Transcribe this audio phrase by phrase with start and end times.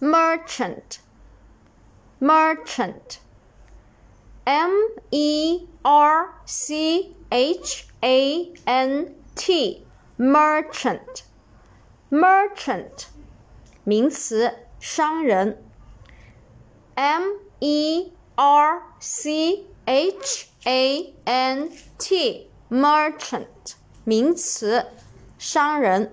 [0.00, 1.00] merchant
[2.18, 3.18] merchant
[4.44, 4.70] m
[5.10, 9.84] e r c h a n t
[10.16, 11.24] merchant
[12.10, 13.06] merchant
[13.84, 15.62] 名词商人
[16.94, 17.22] m
[17.60, 23.74] e r c h a n t merchant
[24.04, 24.86] 名词
[25.38, 26.12] 商人